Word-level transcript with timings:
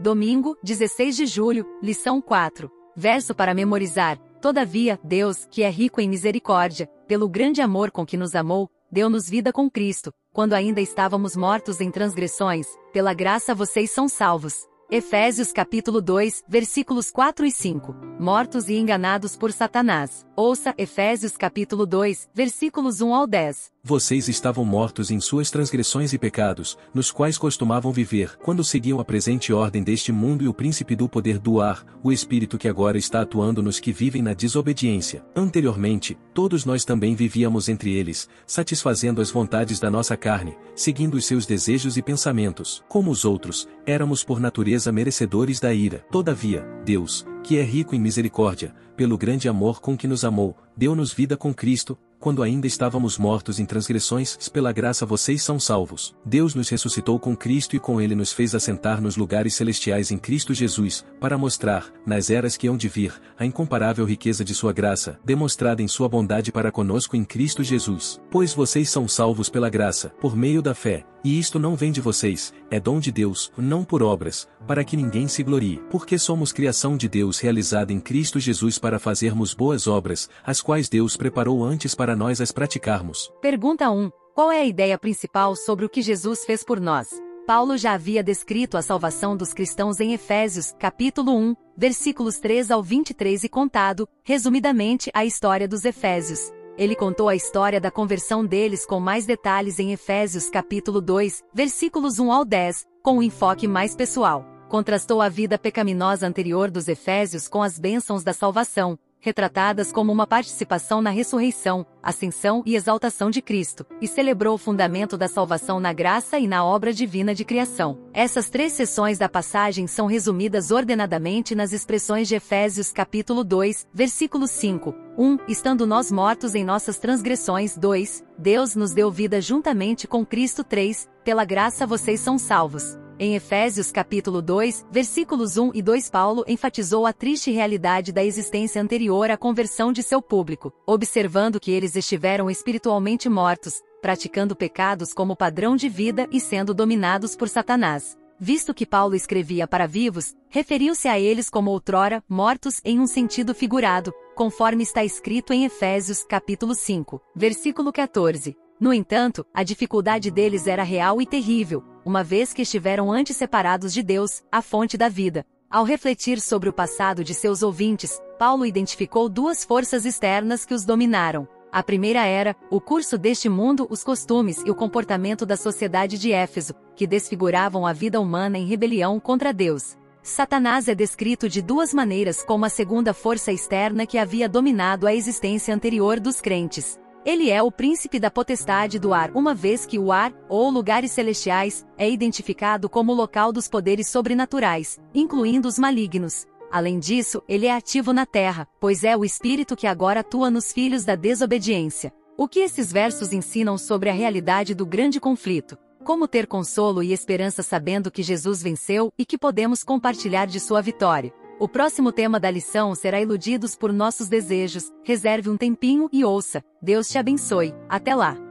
Domingo, 0.00 0.56
16 0.62 1.14
de 1.14 1.26
julho, 1.26 1.66
lição 1.82 2.22
4. 2.22 2.70
Verso 2.96 3.34
para 3.34 3.52
memorizar. 3.52 4.18
Todavia, 4.40 4.98
Deus, 5.04 5.46
que 5.50 5.62
é 5.62 5.68
rico 5.68 6.00
em 6.00 6.08
misericórdia, 6.08 6.88
pelo 7.06 7.28
grande 7.28 7.60
amor 7.60 7.90
com 7.90 8.06
que 8.06 8.16
nos 8.16 8.34
amou, 8.34 8.70
deu-nos 8.90 9.28
vida 9.28 9.52
com 9.52 9.70
Cristo, 9.70 10.10
quando 10.32 10.54
ainda 10.54 10.80
estávamos 10.80 11.36
mortos 11.36 11.82
em 11.82 11.90
transgressões, 11.90 12.66
pela 12.94 13.12
graça 13.12 13.54
vocês 13.54 13.90
são 13.90 14.08
salvos. 14.08 14.66
Efésios 14.92 15.52
capítulo 15.52 16.00
2, 16.00 16.42
versículos 16.48 17.12
4 17.12 17.46
e 17.46 17.52
5. 17.52 17.94
Mortos 18.18 18.68
e 18.68 18.74
enganados 18.74 19.36
por 19.36 19.52
Satanás. 19.52 20.26
Ouça 20.34 20.74
Efésios 20.76 21.36
capítulo 21.36 21.86
2, 21.86 22.28
versículos 22.34 23.00
1 23.00 23.14
ao 23.14 23.24
10. 23.24 23.70
Vocês 23.82 24.28
estavam 24.28 24.64
mortos 24.64 25.10
em 25.10 25.20
suas 25.20 25.50
transgressões 25.50 26.12
e 26.12 26.18
pecados, 26.18 26.76
nos 26.92 27.12
quais 27.12 27.38
costumavam 27.38 27.92
viver, 27.92 28.36
quando 28.42 28.64
seguiam 28.64 29.00
a 29.00 29.04
presente 29.04 29.52
ordem 29.52 29.82
deste 29.82 30.12
mundo 30.12 30.44
e 30.44 30.48
o 30.48 30.52
príncipe 30.52 30.96
do 30.96 31.08
poder 31.08 31.38
do 31.38 31.60
ar, 31.60 31.82
o 32.02 32.10
espírito 32.12 32.58
que 32.58 32.68
agora 32.68 32.98
está 32.98 33.22
atuando 33.22 33.62
nos 33.62 33.78
que 33.78 33.92
vivem 33.92 34.20
na 34.20 34.34
desobediência. 34.34 35.24
Anteriormente, 35.34 36.18
todos 36.34 36.66
nós 36.66 36.84
também 36.84 37.14
vivíamos 37.14 37.68
entre 37.68 37.94
eles, 37.94 38.28
satisfazendo 38.46 39.22
as 39.22 39.30
vontades 39.30 39.78
da 39.78 39.90
nossa 39.90 40.16
carne, 40.16 40.56
seguindo 40.74 41.14
os 41.14 41.24
seus 41.24 41.46
desejos 41.46 41.96
e 41.96 42.02
pensamentos. 42.02 42.84
Como 42.88 43.10
os 43.10 43.24
outros, 43.24 43.66
éramos 43.86 44.22
por 44.22 44.40
natureza 44.40 44.79
merecedores 44.86 45.60
da 45.60 45.72
ira. 45.72 46.04
Todavia, 46.10 46.66
Deus, 46.84 47.26
que 47.42 47.58
é 47.58 47.62
rico 47.62 47.94
em 47.94 48.00
misericórdia, 48.00 48.74
pelo 48.96 49.16
grande 49.16 49.48
amor 49.48 49.80
com 49.80 49.96
que 49.96 50.06
nos 50.06 50.24
amou, 50.24 50.56
deu-nos 50.76 51.12
vida 51.12 51.36
com 51.36 51.54
Cristo, 51.54 51.98
quando 52.20 52.42
ainda 52.42 52.66
estávamos 52.66 53.16
mortos 53.16 53.58
em 53.58 53.64
transgressões, 53.64 54.36
pela 54.50 54.72
graça 54.72 55.06
vocês 55.06 55.42
são 55.42 55.58
salvos. 55.58 56.14
Deus 56.22 56.54
nos 56.54 56.68
ressuscitou 56.68 57.18
com 57.18 57.34
Cristo 57.34 57.74
e 57.74 57.80
com 57.80 57.98
ele 57.98 58.14
nos 58.14 58.30
fez 58.30 58.54
assentar 58.54 59.00
nos 59.00 59.16
lugares 59.16 59.54
celestiais 59.54 60.10
em 60.10 60.18
Cristo 60.18 60.52
Jesus, 60.52 61.02
para 61.18 61.38
mostrar, 61.38 61.90
nas 62.04 62.28
eras 62.28 62.58
que 62.58 62.68
hão 62.68 62.76
de 62.76 62.88
vir, 62.88 63.14
a 63.38 63.46
incomparável 63.46 64.04
riqueza 64.04 64.44
de 64.44 64.54
sua 64.54 64.70
graça, 64.70 65.18
demonstrada 65.24 65.82
em 65.82 65.88
sua 65.88 66.10
bondade 66.10 66.52
para 66.52 66.70
conosco 66.70 67.16
em 67.16 67.24
Cristo 67.24 67.64
Jesus. 67.64 68.20
Pois 68.30 68.52
vocês 68.52 68.90
são 68.90 69.08
salvos 69.08 69.48
pela 69.48 69.70
graça, 69.70 70.10
por 70.20 70.36
meio 70.36 70.60
da 70.60 70.74
fé, 70.74 71.06
e 71.22 71.38
isto 71.38 71.58
não 71.58 71.76
vem 71.76 71.92
de 71.92 72.00
vocês, 72.00 72.52
é 72.70 72.80
dom 72.80 73.00
de 73.00 73.12
Deus, 73.12 73.52
não 73.56 73.84
por 73.84 74.02
obras, 74.02 74.48
para 74.66 74.84
que 74.84 74.96
ninguém 74.96 75.28
se 75.28 75.42
glorie. 75.42 75.82
Porque 75.90 76.18
somos 76.18 76.52
criação 76.52 76.96
de 76.96 77.08
Deus 77.08 77.38
realizada 77.38 77.92
em 77.92 78.00
Cristo 78.00 78.40
Jesus 78.40 78.78
para 78.78 78.98
fazermos 78.98 79.54
boas 79.54 79.86
obras, 79.86 80.28
as 80.44 80.60
quais 80.60 80.88
Deus 80.88 81.16
preparou 81.16 81.64
antes 81.64 81.94
para 81.94 82.16
nós 82.16 82.40
as 82.40 82.52
praticarmos. 82.52 83.30
Pergunta 83.40 83.90
1. 83.90 84.10
Qual 84.34 84.50
é 84.50 84.60
a 84.60 84.66
ideia 84.66 84.96
principal 84.96 85.54
sobre 85.54 85.84
o 85.84 85.88
que 85.88 86.02
Jesus 86.02 86.44
fez 86.44 86.64
por 86.64 86.80
nós? 86.80 87.08
Paulo 87.46 87.76
já 87.76 87.94
havia 87.94 88.22
descrito 88.22 88.76
a 88.76 88.82
salvação 88.82 89.36
dos 89.36 89.52
cristãos 89.52 89.98
em 89.98 90.12
Efésios, 90.12 90.72
capítulo 90.78 91.36
1, 91.36 91.56
versículos 91.76 92.38
3 92.38 92.70
ao 92.70 92.82
23 92.82 93.44
e 93.44 93.48
contado, 93.48 94.08
resumidamente, 94.22 95.10
a 95.12 95.24
história 95.24 95.66
dos 95.66 95.84
Efésios. 95.84 96.52
Ele 96.78 96.96
contou 96.96 97.28
a 97.28 97.36
história 97.36 97.80
da 97.80 97.90
conversão 97.90 98.44
deles 98.44 98.86
com 98.86 98.98
mais 98.98 99.26
detalhes 99.26 99.78
em 99.78 99.92
Efésios 99.92 100.48
capítulo 100.48 101.00
2, 101.00 101.42
versículos 101.52 102.18
1 102.18 102.32
ao 102.32 102.44
10, 102.44 102.86
com 103.02 103.18
um 103.18 103.22
enfoque 103.22 103.68
mais 103.68 103.94
pessoal. 103.94 104.44
Contrastou 104.68 105.20
a 105.20 105.28
vida 105.28 105.58
pecaminosa 105.58 106.26
anterior 106.26 106.70
dos 106.70 106.88
Efésios 106.88 107.48
com 107.48 107.62
as 107.62 107.78
bênçãos 107.78 108.22
da 108.22 108.32
salvação, 108.32 108.98
retratadas 109.20 109.92
como 109.92 110.10
uma 110.10 110.26
participação 110.26 111.02
na 111.02 111.10
ressurreição, 111.10 111.86
ascensão 112.02 112.62
e 112.64 112.74
exaltação 112.74 113.30
de 113.30 113.42
Cristo, 113.42 113.86
e 114.00 114.08
celebrou 114.08 114.54
o 114.54 114.58
fundamento 114.58 115.16
da 115.16 115.28
salvação 115.28 115.78
na 115.78 115.92
graça 115.92 116.38
e 116.38 116.48
na 116.48 116.64
obra 116.64 116.92
divina 116.92 117.34
de 117.34 117.44
criação. 117.44 117.98
Essas 118.12 118.48
três 118.48 118.72
sessões 118.72 119.18
da 119.18 119.28
passagem 119.28 119.86
são 119.86 120.06
resumidas 120.06 120.70
ordenadamente 120.70 121.54
nas 121.54 121.72
expressões 121.72 122.26
de 122.26 122.34
Efésios 122.34 122.90
capítulo 122.90 123.44
2, 123.44 123.86
versículo 123.92 124.46
5. 124.46 124.94
1. 125.18 125.38
Estando 125.46 125.86
nós 125.86 126.10
mortos 126.10 126.54
em 126.54 126.64
nossas 126.64 126.98
transgressões. 126.98 127.76
2. 127.76 128.24
Deus 128.38 128.74
nos 128.74 128.92
deu 128.92 129.10
vida 129.10 129.40
juntamente 129.40 130.08
com 130.08 130.24
Cristo. 130.24 130.64
3. 130.64 131.08
Pela 131.22 131.44
graça 131.44 131.86
vocês 131.86 132.20
são 132.20 132.38
salvos. 132.38 132.98
Em 133.22 133.34
Efésios 133.34 133.92
capítulo 133.92 134.40
2, 134.40 134.86
versículos 134.90 135.58
1 135.58 135.72
e 135.74 135.82
2 135.82 136.08
Paulo 136.08 136.42
enfatizou 136.48 137.04
a 137.04 137.12
triste 137.12 137.50
realidade 137.50 138.12
da 138.12 138.24
existência 138.24 138.80
anterior 138.80 139.30
à 139.30 139.36
conversão 139.36 139.92
de 139.92 140.02
seu 140.02 140.22
público, 140.22 140.72
observando 140.86 141.60
que 141.60 141.70
eles 141.70 141.94
estiveram 141.94 142.48
espiritualmente 142.48 143.28
mortos, 143.28 143.82
praticando 144.00 144.56
pecados 144.56 145.12
como 145.12 145.36
padrão 145.36 145.76
de 145.76 145.86
vida 145.86 146.26
e 146.32 146.40
sendo 146.40 146.72
dominados 146.72 147.36
por 147.36 147.46
Satanás. 147.46 148.16
Visto 148.38 148.72
que 148.72 148.86
Paulo 148.86 149.14
escrevia 149.14 149.68
para 149.68 149.86
vivos, 149.86 150.34
referiu-se 150.48 151.06
a 151.06 151.20
eles 151.20 151.50
como 151.50 151.70
outrora 151.70 152.24
mortos 152.26 152.80
em 152.82 152.98
um 152.98 153.06
sentido 153.06 153.54
figurado, 153.54 154.14
conforme 154.34 154.82
está 154.82 155.04
escrito 155.04 155.52
em 155.52 155.66
Efésios 155.66 156.22
capítulo 156.22 156.74
5, 156.74 157.20
versículo 157.36 157.92
14. 157.92 158.56
No 158.80 158.94
entanto, 158.94 159.44
a 159.52 159.62
dificuldade 159.62 160.30
deles 160.30 160.66
era 160.66 160.82
real 160.82 161.20
e 161.20 161.26
terrível, 161.26 161.84
uma 162.02 162.24
vez 162.24 162.54
que 162.54 162.62
estiveram 162.62 163.12
antes 163.12 163.36
separados 163.36 163.92
de 163.92 164.02
Deus, 164.02 164.42
a 164.50 164.62
fonte 164.62 164.96
da 164.96 165.06
vida. 165.06 165.44
Ao 165.68 165.84
refletir 165.84 166.40
sobre 166.40 166.70
o 166.70 166.72
passado 166.72 167.22
de 167.22 167.34
seus 167.34 167.62
ouvintes, 167.62 168.18
Paulo 168.38 168.64
identificou 168.64 169.28
duas 169.28 169.64
forças 169.64 170.06
externas 170.06 170.64
que 170.64 170.72
os 170.72 170.86
dominaram. 170.86 171.46
A 171.70 171.82
primeira 171.82 172.24
era 172.24 172.56
o 172.70 172.80
curso 172.80 173.18
deste 173.18 173.50
mundo, 173.50 173.86
os 173.90 174.02
costumes 174.02 174.62
e 174.64 174.70
o 174.70 174.74
comportamento 174.74 175.44
da 175.44 175.58
sociedade 175.58 176.18
de 176.18 176.32
Éfeso, 176.32 176.74
que 176.96 177.06
desfiguravam 177.06 177.86
a 177.86 177.92
vida 177.92 178.18
humana 178.18 178.56
em 178.56 178.64
rebelião 178.64 179.20
contra 179.20 179.52
Deus. 179.52 179.94
Satanás 180.22 180.88
é 180.88 180.94
descrito 180.94 181.50
de 181.50 181.60
duas 181.60 181.92
maneiras 181.92 182.42
como 182.42 182.64
a 182.64 182.70
segunda 182.70 183.12
força 183.12 183.52
externa 183.52 184.06
que 184.06 184.16
havia 184.16 184.48
dominado 184.48 185.06
a 185.06 185.14
existência 185.14 185.74
anterior 185.74 186.18
dos 186.18 186.40
crentes. 186.40 186.98
Ele 187.24 187.50
é 187.50 187.62
o 187.62 187.70
príncipe 187.70 188.18
da 188.18 188.30
potestade 188.30 188.98
do 188.98 189.12
ar, 189.12 189.30
uma 189.34 189.54
vez 189.54 189.84
que 189.84 189.98
o 189.98 190.10
ar, 190.10 190.32
ou 190.48 190.70
lugares 190.70 191.12
celestiais, 191.12 191.86
é 191.98 192.10
identificado 192.10 192.88
como 192.88 193.12
local 193.12 193.52
dos 193.52 193.68
poderes 193.68 194.08
sobrenaturais, 194.08 194.98
incluindo 195.14 195.68
os 195.68 195.78
malignos. 195.78 196.46
Além 196.72 196.98
disso, 196.98 197.42
ele 197.46 197.66
é 197.66 197.74
ativo 197.74 198.12
na 198.14 198.24
terra, 198.24 198.66
pois 198.80 199.04
é 199.04 199.14
o 199.14 199.24
espírito 199.24 199.76
que 199.76 199.86
agora 199.86 200.20
atua 200.20 200.50
nos 200.50 200.72
filhos 200.72 201.04
da 201.04 201.14
desobediência. 201.14 202.12
O 202.38 202.48
que 202.48 202.60
esses 202.60 202.90
versos 202.90 203.34
ensinam 203.34 203.76
sobre 203.76 204.08
a 204.08 204.14
realidade 204.14 204.74
do 204.74 204.86
grande 204.86 205.20
conflito? 205.20 205.76
Como 206.02 206.26
ter 206.26 206.46
consolo 206.46 207.02
e 207.02 207.12
esperança 207.12 207.62
sabendo 207.62 208.10
que 208.10 208.22
Jesus 208.22 208.62
venceu 208.62 209.12
e 209.18 209.26
que 209.26 209.36
podemos 209.36 209.84
compartilhar 209.84 210.46
de 210.46 210.58
sua 210.58 210.80
vitória? 210.80 211.34
O 211.60 211.68
próximo 211.68 212.10
tema 212.10 212.40
da 212.40 212.50
lição 212.50 212.94
será 212.94 213.20
Iludidos 213.20 213.76
por 213.76 213.92
Nossos 213.92 214.30
Desejos. 214.30 214.90
Reserve 215.04 215.50
um 215.50 215.58
tempinho 215.58 216.08
e 216.10 216.24
ouça. 216.24 216.64
Deus 216.80 217.06
te 217.06 217.18
abençoe. 217.18 217.74
Até 217.86 218.14
lá! 218.14 218.49